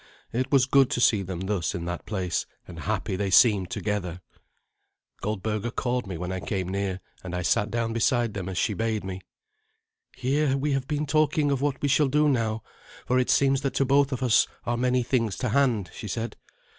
[0.33, 4.19] It was good to see them thus in that place, and happy they seemed together.
[5.21, 8.73] Goldberga called me when I came near, and I sat down beside them as she
[8.73, 9.21] bade me.
[10.17, 12.63] "Here we have been talking of what we shall do now,
[13.05, 16.35] for it seems that to both of us are many things to hand," she said.